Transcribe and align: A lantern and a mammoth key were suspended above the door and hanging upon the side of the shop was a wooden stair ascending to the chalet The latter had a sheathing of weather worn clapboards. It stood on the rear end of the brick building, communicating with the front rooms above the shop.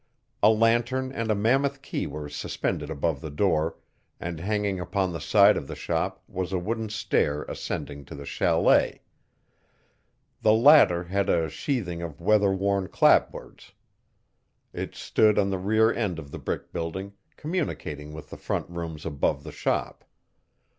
A 0.41 0.49
lantern 0.49 1.11
and 1.11 1.29
a 1.29 1.35
mammoth 1.35 1.83
key 1.83 2.07
were 2.07 2.27
suspended 2.27 2.89
above 2.89 3.21
the 3.21 3.29
door 3.29 3.77
and 4.19 4.39
hanging 4.39 4.79
upon 4.79 5.13
the 5.13 5.21
side 5.21 5.55
of 5.57 5.67
the 5.67 5.75
shop 5.75 6.23
was 6.27 6.51
a 6.51 6.57
wooden 6.57 6.89
stair 6.89 7.43
ascending 7.43 8.05
to 8.05 8.15
the 8.15 8.25
chalet 8.25 9.01
The 10.41 10.53
latter 10.53 11.03
had 11.03 11.29
a 11.29 11.49
sheathing 11.51 12.01
of 12.01 12.19
weather 12.19 12.51
worn 12.51 12.87
clapboards. 12.87 13.73
It 14.73 14.95
stood 14.95 15.37
on 15.37 15.51
the 15.51 15.59
rear 15.59 15.93
end 15.93 16.17
of 16.17 16.31
the 16.31 16.39
brick 16.39 16.71
building, 16.73 17.13
communicating 17.35 18.11
with 18.11 18.31
the 18.31 18.37
front 18.37 18.67
rooms 18.71 19.05
above 19.05 19.43
the 19.43 19.51
shop. 19.51 20.03